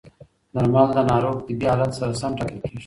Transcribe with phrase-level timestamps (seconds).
[0.53, 2.79] درمل د ناروغ طبي حالت سره سم ټاکل کېږي.